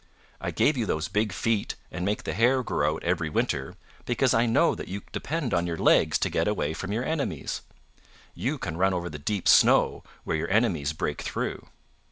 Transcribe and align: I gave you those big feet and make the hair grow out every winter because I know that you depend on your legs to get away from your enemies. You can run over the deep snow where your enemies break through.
I 0.39 0.49
gave 0.49 0.77
you 0.77 0.87
those 0.87 1.07
big 1.07 1.31
feet 1.31 1.75
and 1.91 2.03
make 2.03 2.23
the 2.23 2.33
hair 2.33 2.63
grow 2.63 2.95
out 2.95 3.03
every 3.03 3.29
winter 3.29 3.75
because 4.05 4.33
I 4.33 4.47
know 4.47 4.73
that 4.73 4.87
you 4.87 5.03
depend 5.11 5.53
on 5.53 5.67
your 5.67 5.77
legs 5.77 6.17
to 6.21 6.29
get 6.31 6.47
away 6.47 6.73
from 6.73 6.91
your 6.91 7.05
enemies. 7.05 7.61
You 8.33 8.57
can 8.57 8.77
run 8.77 8.95
over 8.95 9.11
the 9.11 9.19
deep 9.19 9.47
snow 9.47 10.03
where 10.23 10.37
your 10.37 10.49
enemies 10.49 10.91
break 10.93 11.21
through. 11.21 11.67